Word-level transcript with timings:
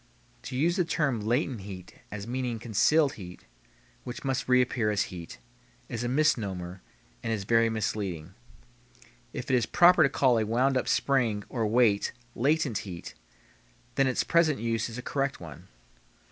To 0.41 0.55
use 0.57 0.77
the 0.77 0.83
term 0.83 1.19
latent 1.19 1.61
heat 1.61 1.93
as 2.09 2.25
meaning 2.25 2.57
concealed 2.57 3.13
heat, 3.21 3.45
which 4.03 4.23
must 4.23 4.49
reappear 4.49 4.89
as 4.89 5.03
heat, 5.13 5.37
is 5.89 6.03
a 6.03 6.07
misnomer 6.09 6.81
and 7.21 7.31
is 7.31 7.43
very 7.43 7.69
misleading. 7.69 8.33
If 9.31 9.51
it 9.51 9.55
is 9.55 9.67
proper 9.67 10.01
to 10.01 10.09
call 10.09 10.39
a 10.39 10.43
wound 10.43 10.75
up 10.75 10.87
spring 10.87 11.43
or 11.49 11.67
weight 11.67 12.13
latent 12.33 12.79
heat 12.79 13.13
then 13.93 14.07
its 14.07 14.23
present 14.23 14.57
use 14.59 14.89
is 14.89 14.97
a 14.97 15.03
correct 15.03 15.39
one. 15.39 15.67